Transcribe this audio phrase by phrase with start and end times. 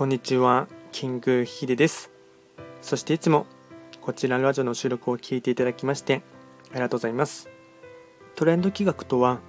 [0.00, 2.10] こんにちは、キングヒデです。
[2.80, 3.44] そしていつも
[4.00, 6.22] こちらのラジオの収録を聞いていただきまして
[6.70, 7.50] ありがとうございます。
[8.34, 9.40] トレンド企画とは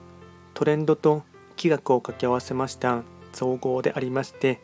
[0.54, 1.24] トレンドと
[1.56, 4.60] 企画を掛け合わせました造語でありまして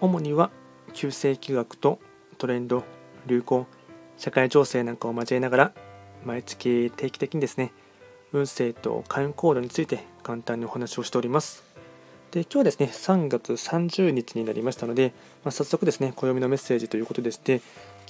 [0.00, 0.52] 主には
[0.92, 1.98] 旧世企画と
[2.38, 2.84] トレンド、
[3.26, 3.66] 流行、
[4.18, 5.72] 社会情勢なんかを交えながら
[6.24, 7.72] 毎月定期的にですね
[8.32, 11.67] 運勢と開運行動について簡単にお話をしております。
[12.30, 15.14] で今日はですね3月30日になりましたので、
[15.44, 17.62] まあ、早速ですね暦のメッセージということでして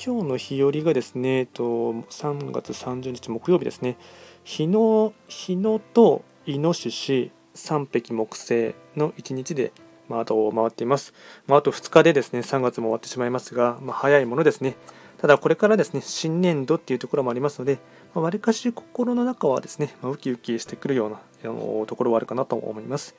[0.04, 3.96] 今日の日和がですね、えっと、3月30日木曜日ですね。
[4.44, 9.72] 日の日のとイノシシ3匹木星の1日で、
[10.08, 11.12] まあ、後を回っています、
[11.48, 14.76] まあ、あと2日でですね3月も終わってしまいますが、まあ、早いものですね。
[15.18, 17.78] ただこれからですね新年度っていうところもありますので
[18.14, 23.16] わり、かし心の中はですね、まあ、ウキウキしてくるようなあのところはあるかなと思います。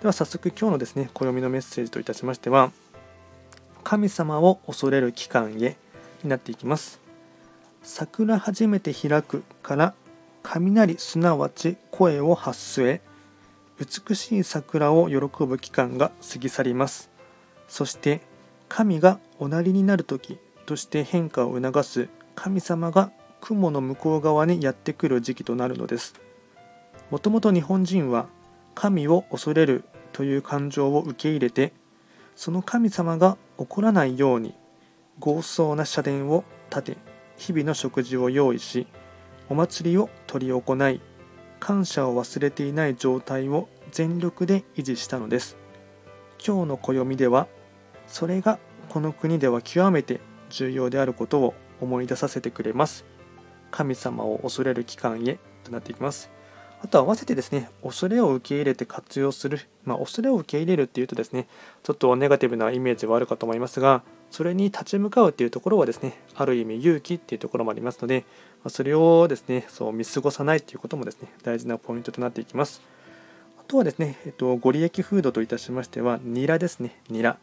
[0.00, 2.70] では早速今日のですね暦のメッセージといたしましては
[3.82, 5.76] 神様を恐れる期間へ
[6.22, 7.00] になっていきます。
[7.82, 9.94] 桜初めて開くから
[10.42, 13.00] 雷すなわち声を発すへ
[13.78, 17.10] 美しい桜を喜ぶ期間が過ぎ去ります。
[17.68, 18.20] そして
[18.68, 26.14] 神がおなりになる時として変化を促す神様が雲の向こう側にやってくる時期となるのです。
[27.10, 28.26] もともと日本人は
[28.76, 31.72] 神を恐れるという感情を受け入れて
[32.36, 34.54] その神様が怒らないように
[35.18, 36.96] 豪壮な社殿を建て
[37.36, 38.86] 日々の食事を用意し
[39.48, 41.00] お祭りを執り行い
[41.58, 45.56] 感謝を忘れていない状態を全力で維持したのです。
[46.44, 47.48] 今日の暦では
[48.06, 48.58] それが
[48.90, 53.04] この国では極めて重要であることを思い出させてくれます。
[53.70, 56.35] 神様を恐れる期間へとなっていきます。
[56.82, 59.60] あと合わせてですね、恐れを受け入れて活用する。
[59.84, 61.48] まあ、恐れを受け入れるっていうとですね、
[61.82, 68.24] ちょっとネガティブなイメージはあるかと思いますが、それに立ち向かうっていうところはですね、ある意味勇気っていうところもありますので、
[68.68, 72.82] それをですね、そう見過ごさないっていうこともですね、大事なポイントとなっていきます。
[73.58, 77.38] あとはですね、えっと、ご利益フードといたしましては、ニラですね、ニラ。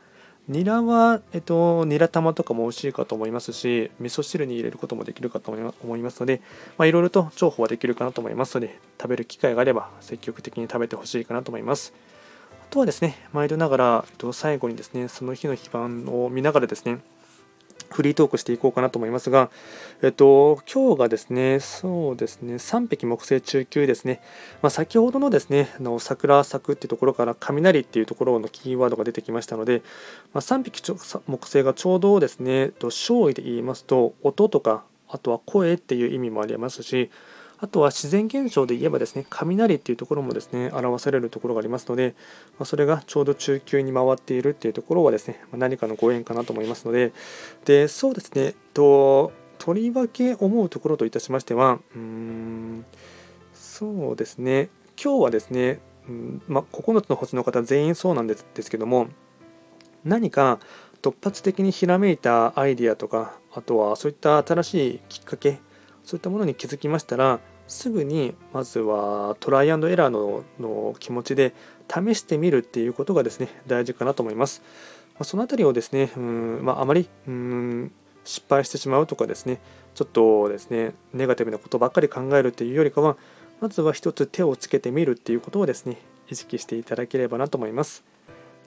[0.50, 6.42] ニラは、えっと、ニラ玉とかも美味しいかと思いますし、味噌汁に入れることもできるかと思いますので、
[6.78, 11.94] まあ、いろいろと重宝はできるかなと思いますので、食べる機会があれば積極的に食べてほしいかなと思います。
[12.62, 17.00] あとはですね、毎度ながら、えっと、最後にですね、その日の非番を見ながらですね、
[17.94, 19.50] フリートークしていこうかなと思いますが、
[20.02, 24.22] えっと、今日がですね、そうですね、3匹木星中級ですね、
[24.62, 29.82] まあ、先ほどのですね、あの桜咲くっていうところから雷っていうところのキーワードが出てきましたので、
[30.34, 37.12] まあ、3匹木星がちょうどですね、勝利で言いますと、音とか、あとは声っていう意味もありますし、
[37.64, 42.14] あとは自然現象で言えばですね、雷っていうところもですね、表されるところがありますので、
[42.60, 47.14] まそれがちょうど中級に回っているっていうところはですね、ま何かのご縁かなと思いますので、
[47.64, 52.86] で、そうですね、ととりわけ思うところといたしましては、うーん、
[53.54, 54.68] そうですね、
[55.02, 59.08] 今日はですね、うんま9つの星の方全員そうなんですですけども、
[60.04, 60.60] 何か
[61.02, 65.60] 突発的にひらめいたアイデアとか、あとはそういった新しいきっかけ、
[66.04, 67.40] そういったものに気づきましたら、
[67.74, 71.56] すぐにまずはトライアンドエラーのの気持ちで
[71.90, 74.62] 試してみるっていうことがですね大事かなと思います。
[75.18, 77.92] まその辺りをですね、うんまあ、あまりうん
[78.24, 79.60] 失敗してしまうとかですね
[79.96, 83.18] ちょっとですねネガティブなことばっかり考えるっていうよりかは
[83.60, 85.98] まずは一つ手をつけてみるっていうことをですね
[86.30, 88.04] 意識していただければなと思います。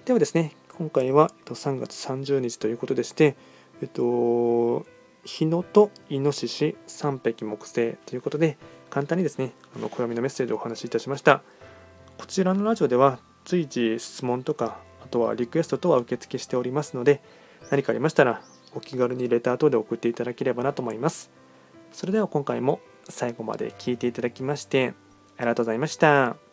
[0.05, 3.37] ではですね今回は3月30日ということでして、
[3.83, 4.85] えっと、
[5.27, 8.57] 日野とイノシシ3匹木星ということで
[8.89, 11.43] 簡単にですねあの暦のメッセージをお話しいたしました
[12.17, 17.23] こちらのラジオでは随時質問とかあとはリクエスト等は受付しておりますので
[17.71, 18.41] 何かありましたら
[18.75, 21.31] お気軽にレター等で送っていただければなと思います
[21.93, 24.95] それでは今回も最後まで聴いていただきまして
[25.37, 26.46] ありがとうございました。